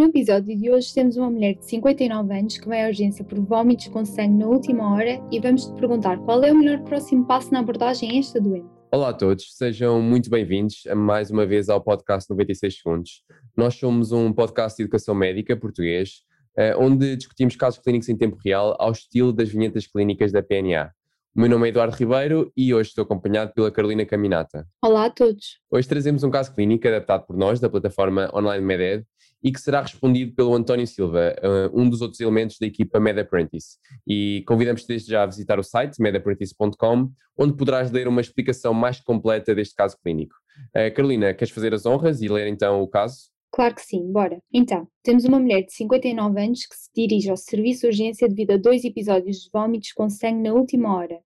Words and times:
No 0.00 0.06
episódio 0.06 0.56
de 0.56 0.70
hoje 0.70 0.94
temos 0.94 1.18
uma 1.18 1.30
mulher 1.30 1.56
de 1.56 1.66
59 1.66 2.32
anos 2.32 2.56
que 2.56 2.66
vai 2.66 2.82
à 2.82 2.88
urgência 2.88 3.22
por 3.22 3.38
vômitos 3.38 3.88
com 3.88 4.02
sangue 4.02 4.38
na 4.38 4.46
última 4.46 4.94
hora 4.94 5.22
e 5.30 5.38
vamos 5.38 5.66
te 5.66 5.74
perguntar 5.74 6.16
qual 6.20 6.42
é 6.42 6.50
o 6.50 6.54
melhor 6.54 6.82
próximo 6.84 7.26
passo 7.26 7.52
na 7.52 7.58
abordagem 7.58 8.10
a 8.10 8.18
esta 8.18 8.40
doente. 8.40 8.66
Olá 8.90 9.10
a 9.10 9.12
todos, 9.12 9.54
sejam 9.58 10.00
muito 10.00 10.30
bem-vindos 10.30 10.84
mais 10.96 11.30
uma 11.30 11.44
vez 11.44 11.68
ao 11.68 11.82
podcast 11.82 12.30
96 12.30 12.78
Segundos. 12.78 13.22
Nós 13.54 13.74
somos 13.74 14.10
um 14.10 14.32
podcast 14.32 14.74
de 14.78 14.84
educação 14.84 15.14
médica 15.14 15.54
português, 15.54 16.22
eh, 16.56 16.74
onde 16.78 17.14
discutimos 17.14 17.54
casos 17.54 17.78
clínicos 17.80 18.08
em 18.08 18.16
tempo 18.16 18.38
real 18.42 18.74
ao 18.78 18.92
estilo 18.92 19.34
das 19.34 19.50
vinhetas 19.50 19.86
clínicas 19.86 20.32
da 20.32 20.42
PNA. 20.42 20.92
O 21.36 21.40
meu 21.40 21.50
nome 21.50 21.66
é 21.66 21.68
Eduardo 21.68 21.94
Ribeiro 21.94 22.50
e 22.56 22.72
hoje 22.72 22.88
estou 22.88 23.04
acompanhado 23.04 23.52
pela 23.52 23.70
Carolina 23.70 24.06
Caminata. 24.06 24.66
Olá 24.82 25.04
a 25.04 25.10
todos. 25.10 25.60
Hoje 25.70 25.86
trazemos 25.86 26.24
um 26.24 26.30
caso 26.30 26.54
clínico 26.54 26.88
adaptado 26.88 27.26
por 27.26 27.36
nós, 27.36 27.60
da 27.60 27.68
plataforma 27.68 28.30
online 28.34 28.64
MedEd, 28.64 29.04
e 29.42 29.50
que 29.50 29.60
será 29.60 29.82
respondido 29.82 30.34
pelo 30.34 30.54
António 30.54 30.86
Silva, 30.86 31.34
eh, 31.40 31.70
um 31.72 31.88
dos 31.88 32.02
outros 32.02 32.20
elementos 32.20 32.58
da 32.58 32.66
equipa 32.66 33.00
MedApprentice. 33.00 33.78
E 34.06 34.44
convidamos-te 34.46 34.88
desde 34.88 35.10
já 35.10 35.22
a 35.22 35.26
visitar 35.26 35.58
o 35.58 35.62
site 35.62 36.00
medapprentice.com, 36.00 37.10
onde 37.38 37.56
poderás 37.56 37.90
ler 37.90 38.06
uma 38.06 38.20
explicação 38.20 38.74
mais 38.74 39.00
completa 39.00 39.54
deste 39.54 39.74
caso 39.74 39.96
clínico. 40.02 40.34
Uh, 40.76 40.94
Carolina, 40.94 41.32
queres 41.32 41.52
fazer 41.52 41.72
as 41.72 41.86
honras 41.86 42.20
e 42.20 42.28
ler 42.28 42.46
então 42.48 42.82
o 42.82 42.88
caso? 42.88 43.30
Claro 43.52 43.74
que 43.74 43.82
sim, 43.82 44.12
bora. 44.12 44.40
Então, 44.52 44.86
temos 45.02 45.24
uma 45.24 45.40
mulher 45.40 45.62
de 45.62 45.72
59 45.72 46.40
anos 46.40 46.66
que 46.66 46.76
se 46.76 46.90
dirige 46.94 47.30
ao 47.30 47.36
serviço 47.36 47.80
de 47.80 47.86
urgência 47.88 48.28
devido 48.28 48.52
a 48.52 48.56
dois 48.56 48.84
episódios 48.84 49.38
de 49.38 49.50
vômitos 49.52 49.92
com 49.92 50.08
sangue 50.08 50.48
na 50.48 50.54
última 50.54 50.94
hora. 50.94 51.18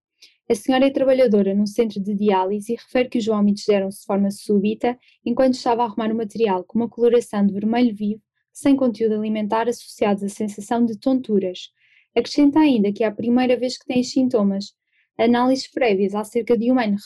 A 0.51 0.55
senhora 0.55 0.87
é 0.87 0.91
trabalhadora 0.91 1.55
num 1.55 1.67
centro 1.67 2.01
de 2.01 2.15
diálise 2.15 2.73
e 2.73 2.77
refere 2.77 3.09
que 3.09 3.19
os 3.19 3.27
vômitos 3.27 3.65
deram-se 3.67 4.01
de 4.01 4.07
forma 4.07 4.31
súbita 4.31 4.99
enquanto 5.25 5.55
estava 5.55 5.83
a 5.83 5.87
arrumar 5.87 6.13
o 6.13 6.17
material 6.17 6.65
com 6.65 6.79
uma 6.79 6.89
coloração 6.89 7.47
de 7.47 7.53
vermelho 7.53 7.95
vivo, 7.95 8.21
sem 8.53 8.77
conteúdo 8.77 9.15
alimentar 9.15 9.69
associados 9.69 10.23
à 10.23 10.29
sensação 10.29 10.85
de 10.85 10.99
tonturas. 10.99 11.71
Acrescenta 12.15 12.61
ainda 12.61 12.93
que 12.93 13.03
é 13.03 13.07
a 13.07 13.13
primeira 13.13 13.57
vez 13.57 13.79
que 13.79 13.87
tem 13.87 14.03
sintomas. 14.03 14.75
Análises 15.19 15.71
prévias 15.71 16.15
há 16.15 16.25
cerca 16.25 16.59
de 16.59 16.71
um 16.71 16.79
ano 16.79 16.97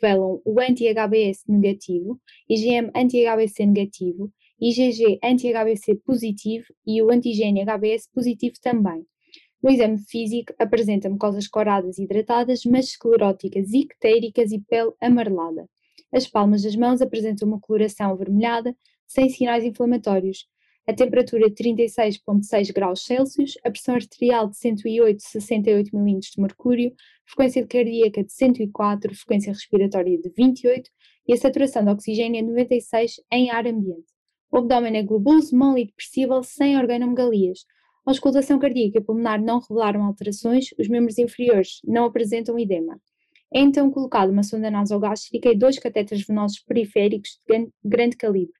revelam 0.00 0.40
o 0.44 0.60
anti-HBS 0.60 1.44
negativo, 1.46 2.20
IgM 2.48 2.90
anti-HBC 2.94 3.66
negativo 3.66 4.32
IgG 4.60 5.20
anti-HBC 5.22 6.00
positivo 6.04 6.66
e 6.84 7.00
o 7.00 7.12
antigênio 7.12 7.62
HBS 7.62 8.08
positivo 8.12 8.56
também. 8.60 9.06
No 9.62 9.70
exame 9.70 9.98
físico, 9.98 10.54
apresenta 10.58 11.10
mucosas 11.10 11.48
coradas 11.48 11.98
e 11.98 12.04
hidratadas, 12.04 12.64
mas 12.64 12.86
escleróticas, 12.86 13.72
ictéricas 13.72 14.52
e 14.52 14.60
pele 14.60 14.92
amarelada. 15.00 15.68
As 16.12 16.26
palmas 16.26 16.62
das 16.62 16.76
mãos 16.76 17.02
apresentam 17.02 17.48
uma 17.48 17.60
coloração 17.60 18.12
avermelhada, 18.12 18.74
sem 19.06 19.28
sinais 19.28 19.64
inflamatórios. 19.64 20.46
A 20.86 20.94
temperatura 20.94 21.50
de 21.50 21.54
36,6 21.54 22.72
graus 22.72 23.04
Celsius, 23.04 23.58
a 23.62 23.70
pressão 23.70 23.94
arterial 23.94 24.48
de 24.48 24.56
108,68 24.56 25.90
mm 25.92 26.20
de 26.20 26.40
mercúrio, 26.40 26.94
frequência 27.26 27.66
cardíaca 27.66 28.24
de 28.24 28.32
104, 28.32 29.14
frequência 29.14 29.52
respiratória 29.52 30.18
de 30.18 30.30
28 30.30 30.90
e 31.26 31.34
a 31.34 31.36
saturação 31.36 31.84
de 31.84 31.90
oxigênio 31.90 32.38
é 32.38 32.42
96 32.42 33.20
em 33.30 33.50
ar 33.50 33.66
ambiente. 33.66 34.06
O 34.50 34.56
abdômen 34.56 34.96
é 34.96 35.02
globoso, 35.02 35.54
mole 35.54 35.82
e 35.82 35.86
depressível, 35.88 36.42
sem 36.42 36.78
organomegalias. 36.78 37.66
A 38.06 38.10
auscultação 38.10 38.58
cardíaca 38.58 39.00
pulmonar 39.00 39.40
não 39.40 39.60
revelaram 39.60 40.04
alterações, 40.04 40.68
os 40.78 40.88
membros 40.88 41.18
inferiores 41.18 41.80
não 41.84 42.06
apresentam 42.06 42.58
edema. 42.58 43.00
É 43.52 43.60
então 43.60 43.90
colocada 43.90 44.30
uma 44.30 44.42
sonda 44.42 44.70
nasogástrica 44.70 45.50
e 45.50 45.56
dois 45.56 45.78
catéteres 45.78 46.26
venosos 46.26 46.60
periféricos 46.60 47.40
de 47.48 47.68
grande 47.84 48.16
calibre. 48.16 48.52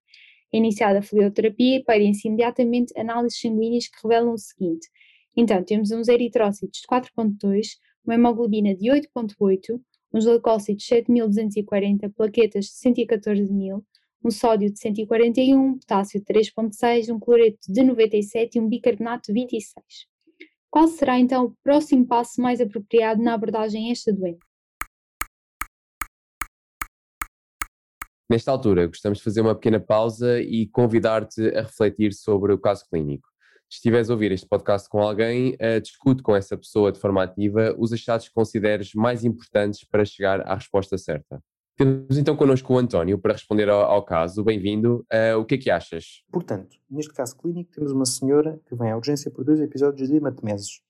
É 0.53 0.57
iniciada 0.57 1.01
a 1.01 1.03
fluidoterapia 1.03 1.77
e 1.77 1.85
pedem-se 1.85 2.27
imediatamente 2.27 2.99
análises 2.99 3.39
sanguíneas 3.41 3.87
que 3.87 3.99
revelam 4.03 4.33
o 4.33 4.39
seguinte. 4.39 4.89
Então, 5.37 5.63
temos 5.63 5.91
uns 5.91 6.09
eritrócitos 6.09 6.81
de 6.81 6.87
4.2, 6.87 7.67
uma 8.05 8.15
hemoglobina 8.15 8.75
de 8.75 8.91
8.8, 8.91 9.79
uns 10.13 10.25
leucócitos 10.25 10.87
7.240, 10.87 12.11
plaquetas 12.15 12.65
de 12.65 13.05
114.000, 13.05 13.83
um 14.25 14.31
sódio 14.31 14.71
de 14.71 14.79
141, 14.79 15.59
um 15.59 15.79
potássio 15.79 16.21
de 16.21 16.27
3,6, 16.27 17.15
um 17.15 17.19
cloreto 17.19 17.59
de 17.69 17.83
97 17.83 18.57
e 18.57 18.61
um 18.61 18.69
bicarbonato 18.69 19.33
de 19.33 19.41
26. 19.41 19.75
Qual 20.71 20.87
será 20.89 21.19
então 21.19 21.47
o 21.47 21.57
próximo 21.63 22.07
passo 22.07 22.41
mais 22.41 22.61
apropriado 22.61 23.23
na 23.23 23.35
abordagem 23.35 23.89
a 23.89 23.93
esta 23.93 24.13
doença? 24.13 24.39
Nesta 28.31 28.51
altura, 28.51 28.87
gostamos 28.87 29.19
de 29.19 29.25
fazer 29.25 29.41
uma 29.41 29.55
pequena 29.55 29.81
pausa 29.81 30.39
e 30.43 30.67
convidar-te 30.67 31.49
a 31.57 31.63
refletir 31.63 32.13
sobre 32.13 32.53
o 32.53 32.59
caso 32.59 32.85
clínico. 32.91 33.27
Se 33.71 33.77
estiveres 33.77 34.11
a 34.11 34.13
ouvir 34.13 34.33
este 34.33 34.47
podcast 34.47 34.89
com 34.89 35.01
alguém, 35.01 35.55
uh, 35.55 35.81
discute 35.81 36.23
com 36.23 36.37
essa 36.37 36.57
pessoa 36.57 36.93
de 36.93 36.99
forma 36.99 37.23
ativa 37.23 37.75
os 37.79 37.93
achados 37.93 38.29
que 38.29 38.35
consideres 38.35 38.93
mais 38.93 39.25
importantes 39.25 39.83
para 39.85 40.05
chegar 40.05 40.43
à 40.43 40.55
resposta 40.55 40.99
certa. 40.99 41.43
Temos 41.79 42.19
então 42.19 42.35
connosco 42.35 42.75
o 42.75 42.77
António 42.77 43.21
para 43.21 43.35
responder 43.35 43.69
ao, 43.69 43.83
ao 43.83 44.05
caso. 44.05 44.43
Bem-vindo. 44.43 45.07
Uh, 45.13 45.39
o 45.39 45.45
que 45.45 45.55
é 45.55 45.59
que 45.59 45.71
achas? 45.71 46.25
Portanto, 46.29 46.77
neste 46.91 47.15
caso 47.15 47.37
clínico, 47.37 47.71
temos 47.71 47.93
uma 47.93 48.05
senhora 48.05 48.61
que 48.67 48.75
vem 48.75 48.91
à 48.91 48.97
urgência 48.97 49.31
por 49.31 49.45
dois 49.45 49.61
episódios 49.61 50.09
de 50.09 50.17
hematemeses. 50.17 50.83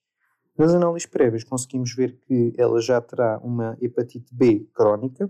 Nas 0.56 0.72
análises 0.72 1.06
prévias 1.06 1.44
conseguimos 1.44 1.94
ver 1.94 2.18
que 2.26 2.54
ela 2.56 2.80
já 2.80 2.98
terá 3.02 3.38
uma 3.44 3.76
hepatite 3.82 4.34
B 4.34 4.66
crónica. 4.72 5.26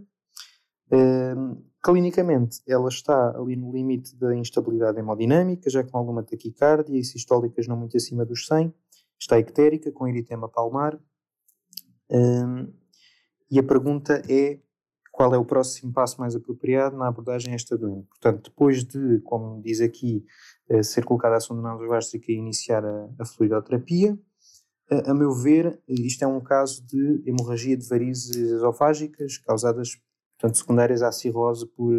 Uh, 0.93 1.61
clinicamente, 1.83 2.61
ela 2.65 2.89
está 2.89 3.37
ali 3.37 3.57
no 3.57 3.73
limite 3.73 4.15
da 4.15 4.37
instabilidade 4.37 5.01
hemodinâmica, 5.01 5.69
já 5.69 5.83
com 5.83 5.99
alguma 5.99 6.23
taquicardia 6.23 7.01
e 7.01 7.03
sistólicas 7.03 7.67
não 7.67 7.77
muito 7.77 7.97
acima 7.97 8.25
dos 8.25 8.47
100. 8.47 8.73
Está 9.19 9.41
ictérica, 9.41 9.91
com 9.91 10.07
eritema 10.07 10.49
palmar. 10.49 10.95
Uh, 12.09 12.73
e 13.51 13.59
a 13.59 13.63
pergunta 13.65 14.23
é 14.29 14.61
qual 15.19 15.35
é 15.35 15.37
o 15.37 15.45
próximo 15.45 15.93
passo 15.93 16.21
mais 16.21 16.37
apropriado 16.37 16.97
na 16.97 17.09
abordagem 17.09 17.53
a 17.53 17.57
esta 17.57 17.77
doença. 17.77 18.07
Portanto, 18.09 18.51
depois 18.51 18.85
de, 18.85 19.19
como 19.25 19.61
diz 19.61 19.81
aqui, 19.81 20.25
eh, 20.69 20.81
ser 20.81 21.05
colocada 21.05 21.35
a 21.35 21.41
sonda 21.41 21.61
nasogástrica 21.61 22.31
e 22.31 22.37
iniciar 22.37 22.85
a, 22.85 23.09
a 23.19 23.25
fluidoterapia, 23.25 24.17
a, 24.89 25.11
a, 25.11 25.15
meu 25.15 25.35
ver, 25.35 25.83
isto 25.89 26.23
é 26.23 26.27
um 26.29 26.41
caso 26.41 26.87
de 26.87 27.21
hemorragia 27.27 27.77
de 27.77 27.89
varizes 27.89 28.37
esofágicas 28.37 29.39
causadas, 29.39 30.01
portanto, 30.39 30.57
secundárias 30.57 31.03
à 31.03 31.11
cirrose 31.11 31.67
por, 31.67 31.93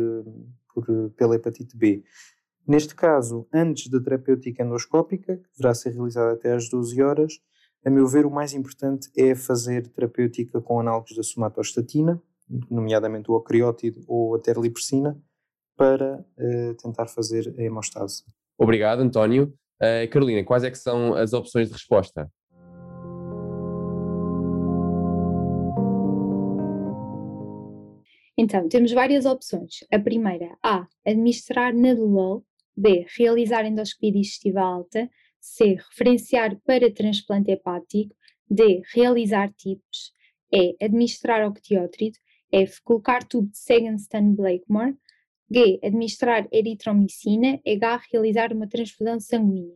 por, 0.73 1.09
pela 1.17 1.35
hepatite 1.35 1.75
B. 1.75 2.05
Neste 2.65 2.95
caso, 2.95 3.45
antes 3.53 3.89
da 3.89 3.99
terapêutica 3.99 4.63
endoscópica, 4.63 5.35
que 5.35 5.49
deverá 5.57 5.73
ser 5.73 5.89
realizada 5.89 6.31
até 6.35 6.53
às 6.53 6.69
12 6.69 7.01
horas, 7.01 7.33
a 7.85 7.89
meu 7.89 8.07
ver, 8.07 8.25
o 8.25 8.31
mais 8.31 8.53
importante 8.53 9.09
é 9.17 9.35
fazer 9.35 9.87
terapêutica 9.87 10.61
com 10.61 10.79
análogos 10.79 11.17
da 11.17 11.23
somatostatina, 11.23 12.21
nomeadamente 12.69 13.29
o 13.29 13.35
acriótido 13.35 14.01
ou 14.07 14.35
a 14.35 14.39
terlipressina, 14.39 15.17
para 15.75 16.19
uh, 16.37 16.75
tentar 16.75 17.07
fazer 17.07 17.55
a 17.57 17.61
hemostase. 17.61 18.23
Obrigado, 18.57 18.99
António. 18.99 19.53
Uh, 19.81 20.09
Carolina, 20.11 20.43
quais 20.43 20.65
é 20.65 20.69
que 20.71 20.77
são 20.77 21.13
as 21.13 21.31
opções 21.31 21.67
de 21.67 21.73
resposta? 21.73 22.29
Então, 28.37 28.67
temos 28.69 28.91
várias 28.91 29.25
opções. 29.25 29.85
A 29.91 29.99
primeira, 29.99 30.57
A, 30.63 30.87
administrar 31.05 31.73
nadolol, 31.73 32.45
B, 32.75 33.05
realizar 33.17 33.65
endoscopia 33.65 34.13
digestiva 34.13 34.61
alta, 34.61 35.09
C, 35.41 35.75
referenciar 35.75 36.57
para 36.65 36.93
transplante 36.93 37.51
hepático, 37.51 38.15
D, 38.49 38.81
realizar 38.93 39.51
TIPS, 39.53 40.13
E, 40.51 40.75
administrar 40.81 41.45
octiótrido, 41.47 42.17
F. 42.51 42.81
Colocar 42.83 43.23
tubo 43.23 43.49
de 43.49 43.57
Sagan-Stan-Blakemore. 43.57 44.95
G. 45.51 45.79
Administrar 45.83 46.47
eritromicina. 46.51 47.59
H. 47.65 48.01
Realizar 48.11 48.53
uma 48.53 48.67
transfusão 48.67 49.19
sanguínea. 49.19 49.75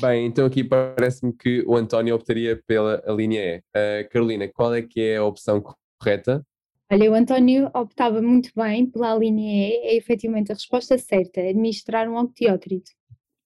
Bem, 0.00 0.26
então 0.26 0.44
aqui 0.44 0.64
parece-me 0.64 1.32
que 1.32 1.62
o 1.66 1.76
António 1.76 2.16
optaria 2.16 2.60
pela 2.66 3.02
linha 3.08 3.40
E. 3.40 3.58
Uh, 3.58 4.08
Carolina, 4.10 4.48
qual 4.48 4.74
é 4.74 4.82
que 4.82 5.00
é 5.00 5.16
a 5.16 5.24
opção 5.24 5.62
correta? 5.98 6.44
Olha, 6.90 7.10
o 7.10 7.14
António 7.14 7.70
optava 7.74 8.20
muito 8.20 8.50
bem 8.54 8.86
pela 8.86 9.14
linha 9.16 9.68
E, 9.68 9.72
é 9.86 9.96
efetivamente 9.96 10.50
a 10.50 10.54
resposta 10.54 10.98
certa, 10.98 11.40
administrar 11.40 12.08
um 12.08 12.16
octiótrido. 12.16 12.84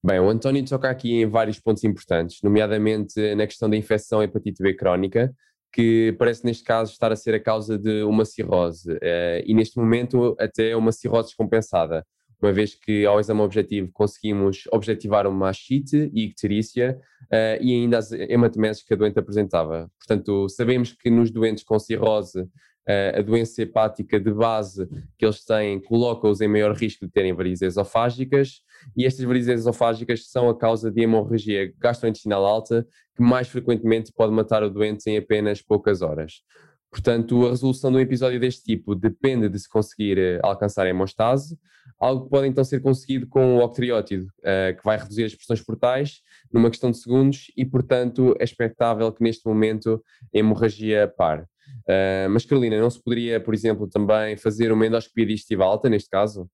Bem, 0.05 0.21
o 0.21 0.29
António 0.29 0.65
toca 0.65 0.89
aqui 0.89 1.23
em 1.23 1.27
vários 1.27 1.59
pontos 1.59 1.83
importantes, 1.83 2.39
nomeadamente 2.43 3.35
na 3.35 3.47
questão 3.47 3.69
da 3.69 3.77
infecção 3.77 4.23
hepatite 4.23 4.63
B 4.63 4.73
crónica, 4.75 5.35
que 5.73 6.15
parece 6.17 6.45
neste 6.45 6.63
caso 6.63 6.93
estar 6.93 7.11
a 7.11 7.17
ser 7.17 7.35
a 7.35 7.41
causa 7.41 7.77
de 7.77 8.05
uma 8.05 8.25
cirrose 8.25 8.97
eh, 9.03 9.43
e 9.45 9.53
neste 9.53 9.77
momento 9.77 10.37
até 10.39 10.77
uma 10.77 10.93
cirrose 10.93 11.29
descompensada, 11.29 12.07
uma 12.41 12.53
vez 12.53 12.77
que 12.77 13.05
ao 13.05 13.19
exame 13.19 13.41
objetivo 13.41 13.91
conseguimos 13.93 14.69
objetivar 14.73 15.27
uma 15.27 15.49
ascite 15.49 16.09
e 16.15 16.27
icterícia 16.27 16.97
eh, 17.31 17.59
e 17.61 17.75
ainda 17.75 17.99
as 17.99 18.13
hematemeses 18.13 18.85
que 18.85 18.95
a 18.95 18.97
doente 18.97 19.19
apresentava. 19.19 19.91
Portanto, 19.99 20.49
sabemos 20.49 20.93
que 20.93 21.11
nos 21.11 21.33
doentes 21.33 21.65
com 21.65 21.77
cirrose 21.77 22.47
a 22.89 23.21
doença 23.21 23.63
hepática 23.63 24.19
de 24.19 24.33
base 24.33 24.89
que 25.19 25.25
eles 25.25 25.45
têm 25.45 25.81
coloca-os 25.81 26.41
em 26.41 26.49
maior 26.49 26.75
risco 26.75 27.07
de 27.07 27.13
terem 27.13 27.35
varizes 27.35 27.63
esofágicas 27.63 28.63
e 28.97 29.05
estas 29.05 29.25
varizes 29.25 29.51
esofágicas 29.61 30.31
são 30.31 30.49
a 30.49 30.57
causa 30.57 30.91
de 30.91 31.03
hemorragia 31.03 31.73
gastrointestinal 31.79 32.47
alta 32.47 32.87
que 33.15 33.23
mais 33.23 33.49
frequentemente 33.49 34.13
pode 34.13 34.33
matar 34.33 34.63
o 34.63 34.71
doente 34.71 35.09
em 35.11 35.17
apenas 35.17 35.61
poucas 35.61 36.03
horas. 36.03 36.43
Portanto, 36.91 37.47
a 37.47 37.51
resolução 37.51 37.91
de 37.91 37.99
um 37.99 38.01
episódio 38.01 38.41
deste 38.41 38.63
tipo 38.63 38.95
depende 38.95 39.49
de 39.49 39.59
se 39.59 39.69
conseguir 39.69 40.17
eh, 40.17 40.41
alcançar 40.43 40.87
a 40.87 40.89
hemostase, 40.89 41.59
algo 42.01 42.25
que 42.25 42.31
pode 42.31 42.49
então 42.49 42.65
ser 42.65 42.81
conseguido 42.81 43.27
com 43.27 43.57
o 43.57 43.65
octariótido, 43.65 44.27
uh, 44.41 44.77
que 44.77 44.85
vai 44.85 44.97
reduzir 44.97 45.25
as 45.25 45.35
pressões 45.35 45.61
portais 45.61 46.21
numa 46.53 46.71
questão 46.71 46.91
de 46.91 46.99
segundos 46.99 47.47
e, 47.57 47.65
portanto, 47.65 48.35
é 48.39 48.45
expectável 48.45 49.11
que 49.13 49.23
neste 49.23 49.47
momento 49.47 50.03
a 50.35 50.39
hemorragia 50.39 51.13
pare. 51.17 51.45
Uh, 51.89 52.29
mas, 52.31 52.45
Carolina, 52.45 52.81
não 52.81 52.91
se 52.91 53.03
poderia, 53.03 53.41
por 53.41 53.55
exemplo, 53.55 53.89
também 53.89 54.37
fazer 54.37 54.73
uma 54.73 54.87
endoscopia 54.87 55.27
digestiva 55.27 55.65
alta 55.65 55.89
neste 55.89 56.11
caso? 56.11 56.49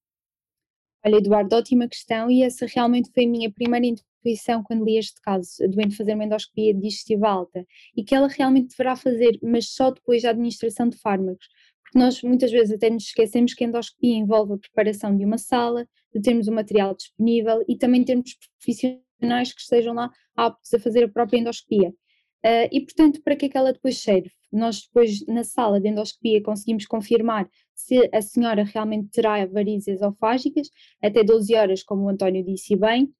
Olha, 1.06 1.16
Eduardo, 1.16 1.54
ótima 1.54 1.86
questão 1.86 2.30
e 2.30 2.42
essa 2.42 2.64
realmente 2.66 3.10
foi 3.12 3.24
a 3.24 3.28
minha 3.28 3.52
primeira 3.52 3.84
intuição 3.84 4.62
quando 4.62 4.84
li 4.84 4.96
este 4.96 5.20
caso, 5.20 5.62
a 5.62 5.66
doente 5.66 5.96
fazer 5.96 6.14
uma 6.14 6.24
endoscopia 6.24 6.72
digestiva 6.72 7.28
alta 7.28 7.66
e 7.94 8.02
que 8.02 8.14
ela 8.14 8.26
realmente 8.26 8.70
deverá 8.70 8.96
fazer, 8.96 9.38
mas 9.42 9.68
só 9.68 9.90
depois 9.90 10.22
da 10.22 10.30
administração 10.30 10.88
de 10.88 10.96
fármacos, 10.96 11.46
porque 11.82 11.98
nós 11.98 12.22
muitas 12.22 12.50
vezes 12.50 12.74
até 12.74 12.88
nos 12.88 13.04
esquecemos 13.04 13.52
que 13.52 13.64
a 13.64 13.66
endoscopia 13.66 14.16
envolve 14.16 14.54
a 14.54 14.58
preparação 14.58 15.14
de 15.14 15.26
uma 15.26 15.36
sala, 15.36 15.86
de 16.14 16.22
termos 16.22 16.48
o 16.48 16.52
material 16.52 16.94
disponível 16.94 17.62
e 17.68 17.76
também 17.76 18.02
termos 18.02 18.34
profissionais 18.58 19.52
que 19.52 19.60
estejam 19.60 19.92
lá 19.92 20.10
aptos 20.34 20.72
a 20.72 20.78
fazer 20.78 21.04
a 21.04 21.08
própria 21.08 21.38
endoscopia. 21.38 21.90
Uh, 21.90 22.68
e 22.72 22.80
portanto, 22.80 23.22
para 23.22 23.36
que 23.36 23.46
é 23.46 23.48
que 23.50 23.56
ela 23.56 23.72
depois 23.72 23.98
serve? 23.98 24.30
Nós 24.54 24.82
depois 24.82 25.26
na 25.26 25.44
sala 25.44 25.80
de 25.80 25.88
endoscopia 25.88 26.42
conseguimos 26.42 26.86
confirmar 26.86 27.48
se 27.74 28.08
a 28.12 28.22
senhora 28.22 28.64
realmente 28.64 29.10
terá 29.10 29.44
varizes 29.46 29.88
esofágicas, 29.88 30.70
até 31.02 31.24
12 31.24 31.54
horas, 31.54 31.82
como 31.82 32.04
o 32.04 32.08
António 32.08 32.44
disse 32.44 32.76
bem. 32.76 33.12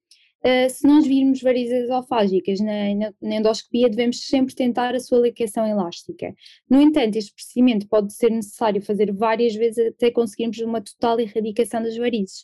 Uh, 0.45 0.69
se 0.69 0.87
nós 0.87 1.07
virmos 1.07 1.41
varizes 1.41 1.85
esofágicas 1.85 2.61
na, 2.61 2.95
na, 2.95 3.15
na, 3.23 3.37
endoscopia, 3.37 3.89
devemos 3.89 4.21
sempre 4.27 4.55
tentar 4.55 4.95
a 4.95 5.01
sua 5.01 5.19
ligação 5.19 5.67
elástica. 5.67 6.35
No 6.69 6.83
entanto, 6.83 7.17
este 7.17 7.33
procedimento 7.35 7.89
pode 7.89 8.13
ser 8.13 8.31
necessário 8.31 8.83
fazer 8.83 9.11
várias 9.11 9.55
vezes 9.55 9.87
até 9.87 10.11
conseguirmos 10.11 10.59
uma 10.59 10.83
total 10.83 11.19
erradicação 11.19 11.83
das 11.83 11.97
varizes. 11.97 12.43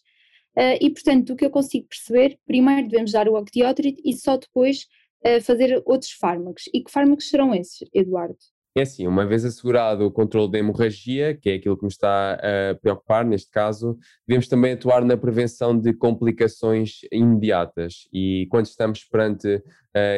Uh, 0.57 0.81
e, 0.81 0.91
portanto, 0.91 1.35
o 1.35 1.37
que 1.37 1.45
eu 1.45 1.51
consigo 1.51 1.89
perceber, 1.89 2.39
primeiro 2.47 2.89
devemos 2.89 3.13
dar 3.13 3.29
o 3.29 3.35
octiótrito 3.39 4.01
e 4.03 4.15
só 4.15 4.39
depois 4.39 4.87
uh, 5.27 5.41
fazer 5.43 5.83
outros 5.85 6.13
fármacos. 6.13 6.65
E 6.73 6.83
que 6.83 6.91
fármacos 6.91 7.29
serão 7.29 7.55
esses, 7.55 7.87
Eduardo? 7.93 8.39
É 8.81 8.83
assim, 8.83 9.07
uma 9.07 9.27
vez 9.27 9.45
assegurado 9.45 10.07
o 10.07 10.11
controle 10.11 10.51
da 10.51 10.59
hemorragia, 10.59 11.35
que 11.35 11.51
é 11.51 11.55
aquilo 11.57 11.77
que 11.77 11.85
me 11.85 11.91
está 11.91 12.33
a 12.33 12.75
preocupar 12.77 13.27
neste 13.27 13.51
caso, 13.51 13.99
devemos 14.27 14.49
também 14.49 14.73
atuar 14.73 15.05
na 15.05 15.19
prevenção 15.19 15.79
de 15.79 15.93
complicações 15.93 17.01
imediatas. 17.13 18.09
E 18.11 18.47
quando 18.51 18.65
estamos 18.65 19.05
perante 19.05 19.57
uh, 19.57 19.63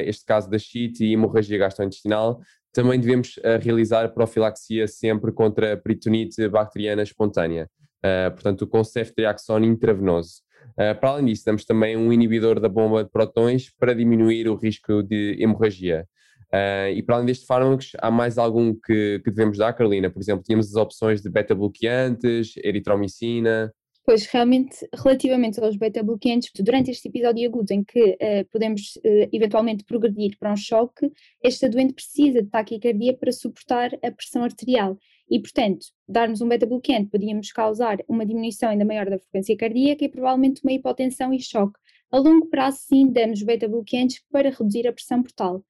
este 0.04 0.24
caso 0.24 0.48
da 0.48 0.60
chite 0.60 1.04
e 1.04 1.12
hemorragia 1.12 1.58
gastrointestinal, 1.58 2.40
também 2.72 3.00
devemos 3.00 3.36
uh, 3.38 3.58
realizar 3.60 4.08
profilaxia 4.14 4.86
sempre 4.86 5.32
contra 5.32 5.76
peritonite 5.76 6.48
bacteriana 6.48 7.02
espontânea, 7.02 7.68
uh, 7.98 8.30
portanto, 8.30 8.64
com 8.68 8.84
ceftriaxone 8.84 9.66
intravenoso. 9.66 10.34
Uh, 10.74 10.96
para 11.00 11.08
além 11.08 11.24
disso, 11.24 11.44
damos 11.44 11.64
também 11.64 11.96
um 11.96 12.12
inibidor 12.12 12.60
da 12.60 12.68
bomba 12.68 13.02
de 13.02 13.10
protões 13.10 13.74
para 13.76 13.92
diminuir 13.92 14.48
o 14.48 14.54
risco 14.54 15.02
de 15.02 15.36
hemorragia. 15.40 16.06
Uh, 16.54 16.92
e 16.94 17.02
para 17.02 17.16
além 17.16 17.26
destes 17.26 17.46
fármacos, 17.46 17.92
há 17.98 18.10
mais 18.10 18.36
algum 18.36 18.74
que, 18.74 19.20
que 19.24 19.30
devemos 19.30 19.56
dar, 19.56 19.72
Carolina? 19.72 20.10
Por 20.10 20.20
exemplo, 20.20 20.44
tínhamos 20.44 20.68
as 20.68 20.74
opções 20.74 21.22
de 21.22 21.30
beta-bloqueantes, 21.30 22.54
eritromicina. 22.62 23.72
Pois, 24.04 24.26
realmente, 24.26 24.86
relativamente 24.92 25.60
aos 25.60 25.76
beta-bloqueantes, 25.76 26.50
durante 26.60 26.90
este 26.90 27.08
episódio 27.08 27.48
agudo 27.48 27.72
em 27.72 27.82
que 27.82 28.00
uh, 28.02 28.44
podemos 28.50 28.96
uh, 28.96 29.28
eventualmente 29.32 29.84
progredir 29.84 30.36
para 30.38 30.52
um 30.52 30.56
choque, 30.56 31.10
esta 31.42 31.70
doente 31.70 31.94
precisa 31.94 32.42
de 32.42 32.48
taquicardia 32.48 33.16
para 33.16 33.32
suportar 33.32 33.90
a 34.02 34.10
pressão 34.10 34.44
arterial. 34.44 34.98
E, 35.30 35.40
portanto, 35.40 35.86
darmos 36.06 36.42
um 36.42 36.48
beta-bloqueante 36.48 37.10
podíamos 37.10 37.50
causar 37.52 37.98
uma 38.06 38.26
diminuição 38.26 38.68
ainda 38.68 38.84
maior 38.84 39.08
da 39.08 39.18
frequência 39.18 39.56
cardíaca 39.56 40.04
e 40.04 40.08
provavelmente 40.10 40.60
uma 40.62 40.72
hipotensão 40.72 41.32
e 41.32 41.40
choque. 41.40 41.78
A 42.10 42.18
longo 42.18 42.50
prazo, 42.50 42.78
sim, 42.80 43.10
damos 43.10 43.42
beta-bloqueantes 43.42 44.20
para 44.30 44.50
reduzir 44.50 44.86
a 44.86 44.92
pressão 44.92 45.22
portal. 45.22 45.64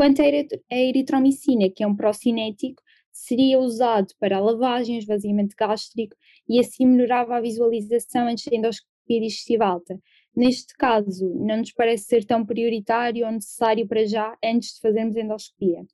Quanto 0.00 0.22
à 0.22 0.74
eritromicina, 0.74 1.68
que 1.68 1.82
é 1.84 1.86
um 1.86 1.94
procinético, 1.94 2.82
seria 3.12 3.58
usado 3.58 4.14
para 4.18 4.38
a 4.38 4.40
lavagem, 4.40 4.96
esvaziamento 4.96 5.54
gástrico 5.54 6.16
e 6.48 6.58
assim 6.58 6.86
melhorava 6.86 7.36
a 7.36 7.40
visualização 7.42 8.26
antes 8.26 8.46
da 8.46 8.56
endoscopia 8.56 9.20
digestiva 9.20 9.66
alta. 9.66 10.00
Neste 10.34 10.74
caso, 10.78 11.28
não 11.34 11.58
nos 11.58 11.72
parece 11.72 12.04
ser 12.04 12.24
tão 12.24 12.46
prioritário 12.46 13.26
ou 13.26 13.32
necessário 13.32 13.86
para 13.86 14.06
já 14.06 14.34
antes 14.42 14.72
de 14.72 14.80
fazermos 14.80 15.16
endoscopia. 15.16 15.84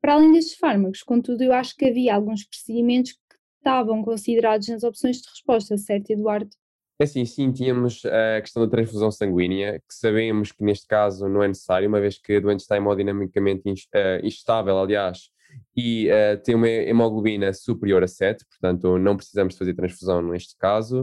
Para 0.00 0.14
além 0.14 0.32
destes 0.32 0.56
fármacos, 0.56 1.02
contudo, 1.02 1.44
eu 1.44 1.52
acho 1.52 1.76
que 1.76 1.84
havia 1.84 2.14
alguns 2.14 2.46
procedimentos 2.46 3.12
que 3.12 3.36
estavam 3.58 4.02
considerados 4.02 4.68
nas 4.68 4.82
opções 4.82 5.18
de 5.18 5.28
resposta, 5.28 5.76
certo, 5.76 6.08
Eduardo? 6.08 6.56
É 6.98 7.04
assim, 7.04 7.24
sim, 7.24 7.50
tínhamos 7.50 8.02
a 8.04 8.40
questão 8.40 8.64
da 8.64 8.70
transfusão 8.70 9.10
sanguínea, 9.10 9.80
que 9.80 9.94
sabemos 9.94 10.52
que 10.52 10.62
neste 10.62 10.86
caso 10.86 11.28
não 11.28 11.42
é 11.42 11.48
necessário, 11.48 11.88
uma 11.88 12.00
vez 12.00 12.18
que 12.18 12.36
a 12.36 12.40
doente 12.40 12.60
está 12.60 12.76
hemodinamicamente 12.76 13.68
uh, 13.68 14.24
instável, 14.24 14.78
aliás, 14.78 15.32
e 15.76 16.08
uh, 16.08 16.42
tem 16.42 16.54
uma 16.54 16.68
hemoglobina 16.68 17.52
superior 17.52 18.02
a 18.02 18.06
7, 18.06 18.44
portanto 18.46 18.98
não 18.98 19.16
precisamos 19.16 19.56
fazer 19.56 19.74
transfusão 19.74 20.22
neste 20.22 20.56
caso. 20.56 21.02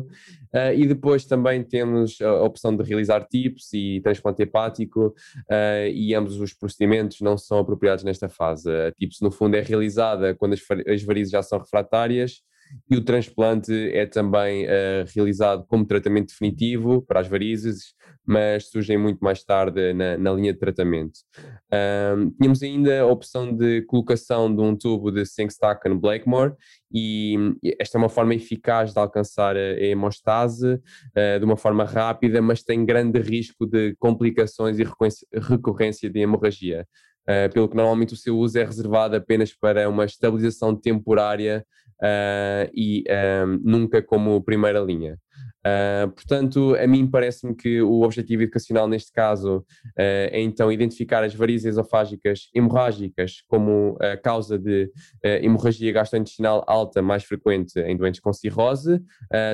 Uh, 0.53 0.74
e 0.75 0.88
depois 0.88 1.25
também 1.25 1.63
temos 1.63 2.21
a 2.21 2.44
opção 2.44 2.75
de 2.75 2.83
realizar 2.83 3.25
TIPS 3.25 3.74
e 3.74 4.01
transplante 4.01 4.44
hepático, 4.44 5.07
uh, 5.07 5.88
e 5.92 6.13
ambos 6.13 6.39
os 6.39 6.53
procedimentos 6.53 7.19
não 7.21 7.38
são 7.38 7.59
apropriados 7.59 8.03
nesta 8.03 8.30
fase. 8.30 8.69
A 8.71 8.92
TIPS, 8.92 9.21
no 9.21 9.31
fundo, 9.31 9.56
é 9.56 9.62
realizada 9.62 10.35
quando 10.35 10.53
as, 10.53 10.62
as 10.88 11.03
varizes 11.03 11.31
já 11.31 11.42
são 11.42 11.59
refratárias 11.59 12.42
e 12.89 12.95
o 12.95 13.04
transplante 13.04 13.71
é 13.94 14.06
também 14.06 14.66
uh, 14.66 15.06
realizado 15.16 15.66
como 15.68 15.86
tratamento 15.86 16.30
definitivo 16.30 17.01
para 17.01 17.19
as 17.19 17.27
varizes, 17.27 17.94
mas 18.25 18.69
surgem 18.69 18.98
muito 18.98 19.19
mais 19.19 19.44
tarde 19.44 19.94
na, 19.94 20.18
na 20.18 20.31
linha 20.31 20.54
de 20.54 20.60
tratamento. 20.60 21.19
Um, 21.71 22.30
tínhamos 22.31 22.62
ainda 22.62 23.01
a 23.01 23.06
opção 23.06 23.56
de 23.56 23.81
colocação 23.83 24.54
de 24.54 24.62
um 24.62 24.75
tubo 24.75 25.12
de 25.12 25.25
Sengstaken 25.25 25.98
Blackmore 25.98 26.54
e 26.92 27.36
esta 27.80 27.98
é 27.98 28.00
uma 28.00 28.10
forma 28.10 28.36
eficaz 28.36 28.94
de 28.94 29.00
alcançar 29.00 29.56
a 29.56 29.80
hemostase 29.80 30.74
uh, 30.74 31.39
de 31.39 31.45
uma 31.45 31.57
forma 31.57 31.83
rápida, 31.83 32.42
mas 32.42 32.64
tem 32.64 32.85
grande 32.85 33.19
risco 33.19 33.66
de 33.66 33.95
complicações 33.97 34.78
e 34.80 34.88
recorrência 35.33 36.09
de 36.09 36.19
hemorragia. 36.19 36.88
Uh, 37.28 37.52
pelo 37.54 37.69
que 37.69 37.76
normalmente 37.76 38.14
o 38.14 38.18
seu 38.18 38.38
uso 38.38 38.57
é 38.57 38.64
reservado 38.64 39.16
apenas 39.16 39.54
para 39.54 39.88
uma 39.88 40.06
estabilização 40.06 40.76
temporária 40.76 41.64
uh, 42.01 42.69
e 42.73 43.03
um, 43.45 43.59
nunca 43.63 44.01
como 44.01 44.41
primeira 44.41 44.79
linha. 44.79 45.18
Uh, 45.59 46.09
portanto, 46.11 46.73
a 46.75 46.87
mim 46.87 47.06
parece-me 47.06 47.53
que 47.53 47.81
o 47.81 48.01
objetivo 48.03 48.44
educacional 48.44 48.87
neste 48.87 49.11
caso 49.11 49.57
uh, 49.57 49.63
é 49.97 50.39
então 50.39 50.71
identificar 50.71 51.21
as 51.21 51.35
varizes 51.35 51.65
esofágicas 51.65 52.49
hemorrágicas 52.56 53.44
como 53.45 53.97
a 53.99 54.15
causa 54.15 54.57
de 54.57 54.85
uh, 54.85 55.27
hemorragia 55.44 55.91
gastrointestinal 55.91 56.63
alta 56.65 57.01
mais 57.01 57.25
frequente 57.25 57.77
em 57.77 57.97
doentes 57.97 58.21
com 58.21 58.31
cirrose, 58.31 59.01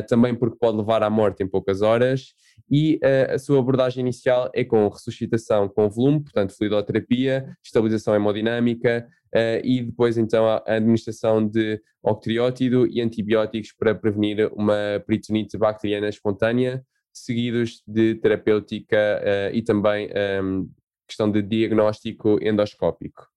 também 0.08 0.36
porque 0.36 0.58
pode 0.60 0.78
levar 0.78 1.02
à 1.02 1.10
morte 1.10 1.44
em 1.44 1.48
poucas 1.48 1.82
horas, 1.82 2.34
e 2.70 3.00
a 3.34 3.38
sua 3.38 3.60
abordagem 3.60 4.02
inicial 4.02 4.50
é 4.54 4.64
com 4.64 4.88
ressuscitação 4.88 5.68
com 5.68 5.90
volume, 5.90 6.22
portanto, 6.22 6.56
fluidoterapia, 6.56 7.46
estabilização 7.64 8.16
hemodinâmica, 8.16 9.08
uh, 9.36 9.60
e 9.64 9.82
depois 9.82 10.18
então 10.18 10.48
a 10.48 10.64
administração 10.66 11.46
de 11.46 11.82
octriótido 12.02 12.88
e 12.88 13.02
antibióticos 13.02 13.74
para 13.74 13.94
prevenir 13.94 14.50
uma 14.54 15.04
peritonite 15.06 15.58
bacteriana 15.58 16.08
espontânea, 16.08 16.84
seguidos 17.12 17.84
de 17.86 18.16
terapêutica 18.16 18.98
uh, 19.22 19.56
e 19.56 19.62
também 19.62 20.08
um, 20.08 20.12
ehm, 20.16 20.70
questão 21.08 21.30
de 21.30 21.42
diagnóstico 21.42 22.38
endoscópico. 22.42 23.28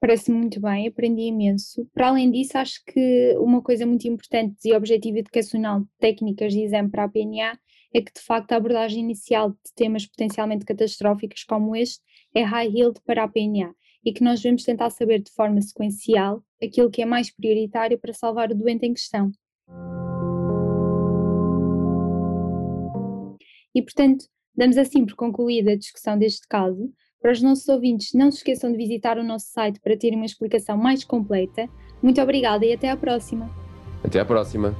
Parece 0.00 0.30
muito 0.30 0.60
bem, 0.60 0.86
aprendi 0.86 1.22
imenso. 1.22 1.84
Para 1.92 2.08
além 2.08 2.30
disso, 2.30 2.56
acho 2.56 2.80
que 2.86 3.34
uma 3.38 3.60
coisa 3.60 3.84
muito 3.84 4.06
importante 4.06 4.56
e 4.64 4.72
objetivo 4.72 5.18
educacional 5.18 5.80
de 5.80 5.88
técnicas 5.98 6.52
de 6.52 6.62
exame 6.62 6.88
para 6.88 7.04
a 7.04 7.08
PNA 7.08 7.58
é 7.92 8.00
que, 8.00 8.12
de 8.12 8.20
facto, 8.20 8.52
a 8.52 8.56
abordagem 8.56 9.00
inicial 9.00 9.50
de 9.50 9.74
temas 9.74 10.06
potencialmente 10.06 10.64
catastróficos 10.64 11.42
como 11.42 11.74
este 11.74 12.00
é 12.32 12.42
high 12.42 12.68
yield 12.68 13.00
para 13.04 13.24
a 13.24 13.28
PNA 13.28 13.74
e 14.04 14.12
que 14.12 14.22
nós 14.22 14.40
devemos 14.40 14.62
tentar 14.62 14.90
saber 14.90 15.20
de 15.20 15.32
forma 15.32 15.60
sequencial 15.60 16.42
aquilo 16.62 16.90
que 16.90 17.02
é 17.02 17.06
mais 17.06 17.30
prioritário 17.30 17.98
para 17.98 18.12
salvar 18.12 18.50
o 18.50 18.54
doente 18.54 18.86
em 18.86 18.94
questão. 18.94 19.30
E, 23.74 23.82
portanto, 23.82 24.24
damos 24.56 24.76
assim 24.76 25.04
por 25.04 25.14
concluída 25.14 25.72
a 25.72 25.76
discussão 25.76 26.18
deste 26.18 26.46
caso. 26.48 26.92
Para 27.20 27.32
os 27.32 27.42
nossos 27.42 27.68
ouvintes, 27.68 28.12
não 28.12 28.30
se 28.30 28.38
esqueçam 28.38 28.70
de 28.70 28.76
visitar 28.76 29.18
o 29.18 29.24
nosso 29.24 29.46
site 29.50 29.80
para 29.80 29.96
terem 29.96 30.16
uma 30.16 30.26
explicação 30.26 30.76
mais 30.76 31.04
completa. 31.04 31.68
Muito 32.02 32.20
obrigada 32.20 32.64
e 32.64 32.72
até 32.72 32.90
à 32.90 32.96
próxima. 32.96 33.50
Até 34.02 34.20
à 34.20 34.24
próxima. 34.24 34.74